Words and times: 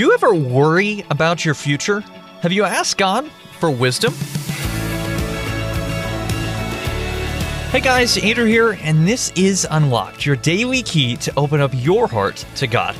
Do 0.00 0.06
you 0.06 0.14
ever 0.14 0.34
worry 0.34 1.04
about 1.10 1.44
your 1.44 1.52
future? 1.52 2.00
Have 2.40 2.52
you 2.52 2.64
asked 2.64 2.96
God 2.96 3.30
for 3.58 3.70
wisdom? 3.70 4.14
Hey 7.68 7.80
guys, 7.80 8.16
Andrew 8.16 8.46
here, 8.46 8.78
and 8.80 9.06
this 9.06 9.30
is 9.36 9.66
Unlocked, 9.70 10.24
your 10.24 10.36
daily 10.36 10.82
key 10.82 11.16
to 11.16 11.30
open 11.36 11.60
up 11.60 11.72
your 11.74 12.08
heart 12.08 12.46
to 12.54 12.66
God. 12.66 12.94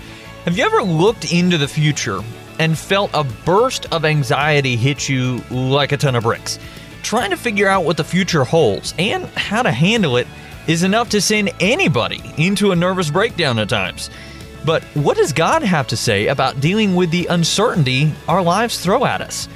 Have 0.45 0.59
you 0.59 0.65
ever 0.67 0.83
looked 0.83 1.33
into 1.33 1.57
the 1.57 1.67
future 1.67 2.21
and 2.59 2.79
felt 2.79 3.11
a 3.15 3.25
burst 3.25 3.91
of 3.95 4.05
anxiety 4.05 4.77
hit 4.77 5.09
you 5.09 5.39
like 5.51 5.93
a 5.93 5.97
ton 5.97 6.17
of 6.17 6.25
bricks? 6.25 6.59
Trying 7.03 7.31
to 7.31 7.39
figure 7.39 7.67
out 7.67 7.85
what 7.85 7.97
the 7.97 8.05
future 8.05 8.45
holds 8.45 8.93
and 8.99 9.25
how 9.39 9.63
to 9.63 9.73
handle 9.73 10.19
it 10.19 10.27
is 10.67 10.83
enough 10.83 11.09
to 11.09 11.23
send 11.23 11.49
anybody 11.61 12.21
into 12.37 12.73
a 12.73 12.77
nervous 12.77 13.11
breakdown 13.11 13.59
at 13.59 13.71
times. 13.71 14.11
But 14.65 14.83
what 14.95 15.17
does 15.17 15.33
God 15.33 15.63
have 15.63 15.87
to 15.89 15.97
say 15.97 16.27
about 16.27 16.61
dealing 16.61 16.95
with 16.95 17.11
the 17.11 17.27
uncertainty 17.27 18.13
our 18.29 18.43
lives 18.43 18.79
throw 18.79 19.05
at 19.05 19.21
us? 19.21 19.49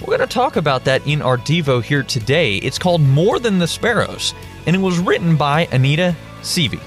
We're 0.00 0.16
going 0.16 0.20
to 0.20 0.26
talk 0.26 0.56
about 0.56 0.84
that 0.84 1.06
in 1.06 1.22
our 1.22 1.36
Devo 1.36 1.82
here 1.82 2.02
today. 2.02 2.56
It's 2.56 2.78
called 2.78 3.00
More 3.00 3.38
Than 3.38 3.58
the 3.58 3.68
Sparrows, 3.68 4.34
and 4.66 4.74
it 4.74 4.80
was 4.80 4.98
written 4.98 5.36
by 5.36 5.68
Anita 5.72 6.16
Seavey. 6.40 6.80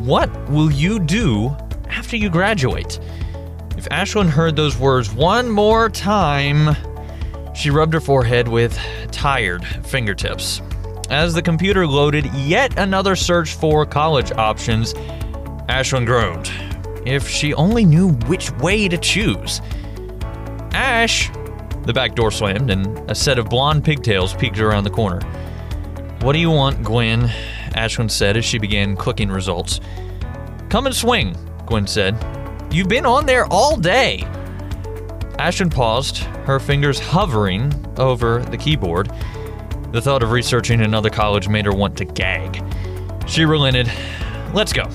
What 0.00 0.30
will 0.50 0.70
you 0.70 0.98
do 0.98 1.56
after 1.88 2.16
you 2.16 2.28
graduate? 2.28 2.98
If 3.76 3.88
Ashlynn 3.88 4.28
heard 4.28 4.56
those 4.56 4.76
words 4.76 5.12
one 5.12 5.50
more 5.50 5.88
time, 5.88 6.76
she 7.54 7.70
rubbed 7.70 7.94
her 7.94 8.00
forehead 8.00 8.48
with 8.48 8.78
tired 9.12 9.64
fingertips. 9.86 10.60
As 11.10 11.34
the 11.34 11.42
computer 11.42 11.86
loaded 11.86 12.26
yet 12.34 12.76
another 12.78 13.14
search 13.14 13.54
for 13.54 13.86
college 13.86 14.32
options, 14.32 14.94
Ashlynn 15.74 16.06
groaned. 16.06 16.52
If 17.04 17.28
she 17.28 17.52
only 17.54 17.84
knew 17.84 18.12
which 18.28 18.52
way 18.58 18.86
to 18.86 18.96
choose. 18.96 19.60
Ash! 20.70 21.32
The 21.82 21.92
back 21.92 22.14
door 22.14 22.30
slammed, 22.30 22.70
and 22.70 23.10
a 23.10 23.14
set 23.16 23.40
of 23.40 23.48
blonde 23.48 23.84
pigtails 23.84 24.34
peeked 24.34 24.60
around 24.60 24.84
the 24.84 24.90
corner. 24.90 25.20
What 26.20 26.34
do 26.34 26.38
you 26.38 26.48
want, 26.48 26.84
Gwen? 26.84 27.22
Ashlynn 27.72 28.08
said 28.08 28.36
as 28.36 28.44
she 28.44 28.56
began 28.56 28.94
clicking 28.94 29.28
results. 29.30 29.80
Come 30.68 30.86
and 30.86 30.94
swing, 30.94 31.36
Gwen 31.66 31.88
said. 31.88 32.24
You've 32.70 32.88
been 32.88 33.04
on 33.04 33.26
there 33.26 33.46
all 33.46 33.76
day. 33.76 34.20
Ashlynn 35.40 35.74
paused, 35.74 36.18
her 36.46 36.60
fingers 36.60 37.00
hovering 37.00 37.74
over 37.98 38.44
the 38.44 38.56
keyboard. 38.56 39.10
The 39.90 40.00
thought 40.00 40.22
of 40.22 40.30
researching 40.30 40.82
another 40.82 41.10
college 41.10 41.48
made 41.48 41.64
her 41.64 41.74
want 41.74 41.98
to 41.98 42.04
gag. 42.04 42.62
She 43.26 43.44
relented. 43.44 43.90
Let's 44.52 44.72
go. 44.72 44.88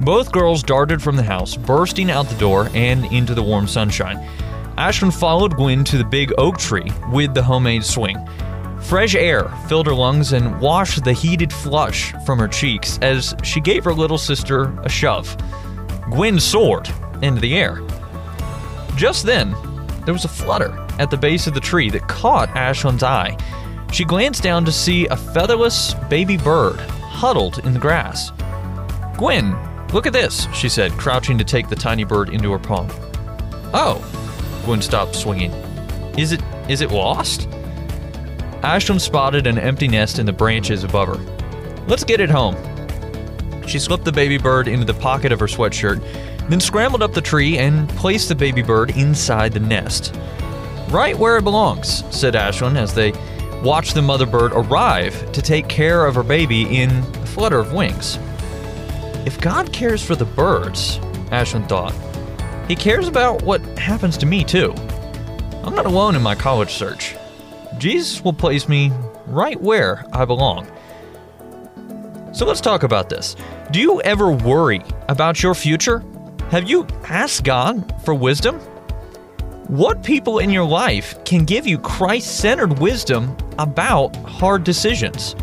Both 0.00 0.32
girls 0.32 0.62
darted 0.62 1.00
from 1.00 1.16
the 1.16 1.22
house, 1.22 1.56
bursting 1.56 2.10
out 2.10 2.28
the 2.28 2.38
door 2.38 2.68
and 2.74 3.04
into 3.12 3.34
the 3.34 3.42
warm 3.42 3.68
sunshine. 3.68 4.18
Ashlynn 4.76 5.12
followed 5.12 5.56
Gwen 5.56 5.84
to 5.84 5.98
the 5.98 6.04
big 6.04 6.32
oak 6.38 6.58
tree 6.58 6.90
with 7.12 7.34
the 7.34 7.42
homemade 7.42 7.84
swing. 7.84 8.18
Fresh 8.80 9.14
air 9.14 9.48
filled 9.68 9.86
her 9.86 9.94
lungs 9.94 10.32
and 10.32 10.60
washed 10.60 11.04
the 11.04 11.12
heated 11.12 11.52
flush 11.52 12.12
from 12.26 12.38
her 12.38 12.48
cheeks 12.48 12.98
as 13.00 13.34
she 13.44 13.60
gave 13.60 13.84
her 13.84 13.94
little 13.94 14.18
sister 14.18 14.76
a 14.82 14.88
shove. 14.88 15.36
Gwen 16.10 16.40
soared 16.40 16.90
into 17.22 17.40
the 17.40 17.56
air. 17.56 17.80
Just 18.96 19.24
then, 19.24 19.54
there 20.04 20.14
was 20.14 20.24
a 20.24 20.28
flutter 20.28 20.76
at 20.98 21.10
the 21.10 21.16
base 21.16 21.46
of 21.46 21.54
the 21.54 21.60
tree 21.60 21.90
that 21.90 22.08
caught 22.08 22.48
Ashlynn's 22.50 23.02
eye. 23.02 23.36
She 23.92 24.04
glanced 24.04 24.42
down 24.42 24.64
to 24.64 24.72
see 24.72 25.06
a 25.06 25.16
featherless 25.16 25.94
baby 26.08 26.36
bird 26.36 26.80
huddled 26.80 27.58
in 27.64 27.72
the 27.72 27.78
grass. 27.78 28.32
Gwen, 29.16 29.56
look 29.92 30.06
at 30.06 30.12
this, 30.12 30.48
she 30.54 30.68
said, 30.68 30.92
crouching 30.92 31.38
to 31.38 31.44
take 31.44 31.68
the 31.68 31.76
tiny 31.76 32.04
bird 32.04 32.28
into 32.30 32.50
her 32.52 32.58
palm. 32.58 32.88
Oh, 33.74 34.04
Gwen 34.64 34.82
stopped 34.82 35.14
swinging. 35.14 35.52
Is 36.18 36.32
it 36.32 36.42
is 36.68 36.80
it 36.80 36.90
lost? 36.90 37.48
Ashlynn 38.62 39.00
spotted 39.00 39.46
an 39.46 39.58
empty 39.58 39.88
nest 39.88 40.18
in 40.18 40.26
the 40.26 40.32
branches 40.32 40.84
above 40.84 41.08
her. 41.08 41.84
Let's 41.88 42.04
get 42.04 42.20
it 42.20 42.30
home. 42.30 42.56
She 43.66 43.78
slipped 43.78 44.04
the 44.04 44.12
baby 44.12 44.38
bird 44.38 44.68
into 44.68 44.84
the 44.84 44.94
pocket 44.94 45.32
of 45.32 45.40
her 45.40 45.46
sweatshirt, 45.46 46.00
then 46.48 46.60
scrambled 46.60 47.02
up 47.02 47.12
the 47.12 47.20
tree 47.20 47.58
and 47.58 47.88
placed 47.90 48.28
the 48.28 48.34
baby 48.34 48.62
bird 48.62 48.90
inside 48.96 49.52
the 49.52 49.60
nest. 49.60 50.14
Right 50.90 51.18
where 51.18 51.38
it 51.38 51.44
belongs, 51.44 52.04
said 52.14 52.34
Ashlynn 52.34 52.76
as 52.76 52.94
they 52.94 53.12
watched 53.62 53.94
the 53.94 54.02
mother 54.02 54.26
bird 54.26 54.52
arrive 54.52 55.32
to 55.32 55.42
take 55.42 55.68
care 55.68 56.06
of 56.06 56.14
her 56.14 56.22
baby 56.22 56.62
in 56.76 56.90
a 56.90 57.26
flutter 57.26 57.58
of 57.58 57.72
wings. 57.72 58.18
If 59.24 59.40
God 59.40 59.72
cares 59.72 60.04
for 60.04 60.16
the 60.16 60.24
birds, 60.24 60.98
Ashlynn 61.30 61.68
thought, 61.68 61.94
he 62.66 62.74
cares 62.74 63.06
about 63.06 63.42
what 63.42 63.60
happens 63.78 64.18
to 64.18 64.26
me 64.26 64.42
too. 64.42 64.74
I'm 65.62 65.76
not 65.76 65.86
alone 65.86 66.16
in 66.16 66.22
my 66.22 66.34
college 66.34 66.72
search. 66.72 67.14
Jesus 67.78 68.24
will 68.24 68.32
place 68.32 68.68
me 68.68 68.90
right 69.26 69.60
where 69.60 70.04
I 70.12 70.24
belong. 70.24 70.66
So 72.32 72.46
let's 72.46 72.60
talk 72.60 72.82
about 72.82 73.08
this. 73.08 73.36
Do 73.70 73.80
you 73.80 74.00
ever 74.02 74.30
worry 74.30 74.82
about 75.08 75.42
your 75.42 75.54
future? 75.54 76.02
Have 76.50 76.68
you 76.68 76.86
asked 77.04 77.44
God 77.44 77.94
for 78.04 78.14
wisdom? 78.14 78.58
What 79.68 80.02
people 80.02 80.40
in 80.40 80.50
your 80.50 80.64
life 80.64 81.24
can 81.24 81.44
give 81.44 81.66
you 81.66 81.78
Christ 81.78 82.38
centered 82.38 82.78
wisdom 82.80 83.36
about 83.58 84.16
hard 84.26 84.64
decisions? 84.64 85.36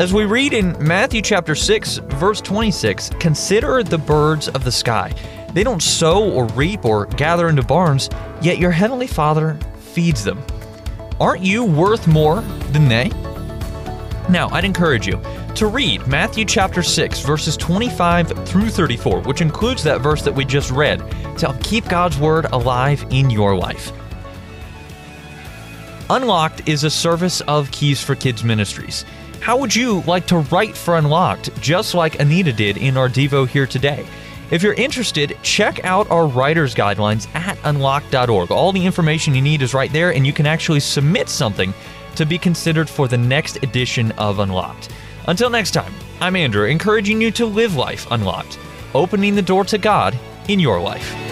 As 0.00 0.12
we 0.12 0.24
read 0.24 0.54
in 0.54 0.76
Matthew 0.84 1.22
chapter 1.22 1.54
6, 1.54 1.98
verse 1.98 2.40
26, 2.40 3.10
consider 3.20 3.80
the 3.84 3.96
birds 3.96 4.48
of 4.48 4.64
the 4.64 4.72
sky. 4.72 5.14
They 5.52 5.62
don't 5.62 5.80
sow 5.80 6.32
or 6.32 6.46
reap 6.48 6.84
or 6.84 7.06
gather 7.06 7.48
into 7.48 7.62
barns, 7.62 8.10
yet 8.42 8.58
your 8.58 8.72
heavenly 8.72 9.06
Father 9.06 9.56
feeds 9.78 10.24
them. 10.24 10.44
Aren't 11.20 11.44
you 11.44 11.64
worth 11.64 12.08
more 12.08 12.40
than 12.72 12.88
they? 12.88 13.08
Now, 14.28 14.48
I'd 14.50 14.64
encourage 14.64 15.06
you 15.06 15.20
to 15.54 15.68
read 15.68 16.04
Matthew 16.08 16.44
chapter 16.44 16.82
6, 16.82 17.20
verses 17.20 17.56
25 17.56 18.48
through 18.48 18.70
34, 18.70 19.20
which 19.20 19.42
includes 19.42 19.84
that 19.84 20.00
verse 20.00 20.22
that 20.22 20.34
we 20.34 20.44
just 20.44 20.72
read, 20.72 20.98
to 21.38 21.52
help 21.52 21.62
keep 21.62 21.88
God's 21.88 22.18
Word 22.18 22.46
alive 22.46 23.06
in 23.10 23.30
your 23.30 23.56
life. 23.56 23.92
Unlocked 26.10 26.68
is 26.68 26.82
a 26.82 26.90
service 26.90 27.42
of 27.42 27.70
Keys 27.70 28.02
for 28.02 28.16
Kids 28.16 28.42
Ministries. 28.42 29.04
How 29.44 29.58
would 29.58 29.76
you 29.76 30.00
like 30.06 30.26
to 30.28 30.38
write 30.38 30.74
for 30.74 30.96
Unlocked, 30.96 31.54
just 31.60 31.92
like 31.92 32.18
Anita 32.18 32.50
did 32.50 32.78
in 32.78 32.96
our 32.96 33.10
Devo 33.10 33.46
here 33.46 33.66
today? 33.66 34.06
If 34.50 34.62
you're 34.62 34.72
interested, 34.72 35.36
check 35.42 35.84
out 35.84 36.10
our 36.10 36.26
writer's 36.26 36.74
guidelines 36.74 37.28
at 37.34 37.58
unlocked.org. 37.64 38.50
All 38.50 38.72
the 38.72 38.86
information 38.86 39.34
you 39.34 39.42
need 39.42 39.60
is 39.60 39.74
right 39.74 39.92
there, 39.92 40.14
and 40.14 40.26
you 40.26 40.32
can 40.32 40.46
actually 40.46 40.80
submit 40.80 41.28
something 41.28 41.74
to 42.16 42.24
be 42.24 42.38
considered 42.38 42.88
for 42.88 43.06
the 43.06 43.18
next 43.18 43.62
edition 43.62 44.12
of 44.12 44.38
Unlocked. 44.38 44.88
Until 45.28 45.50
next 45.50 45.72
time, 45.72 45.92
I'm 46.22 46.36
Andrew, 46.36 46.64
encouraging 46.64 47.20
you 47.20 47.30
to 47.32 47.44
live 47.44 47.76
life 47.76 48.10
unlocked, 48.10 48.58
opening 48.94 49.34
the 49.34 49.42
door 49.42 49.66
to 49.66 49.76
God 49.76 50.18
in 50.48 50.58
your 50.58 50.80
life. 50.80 51.23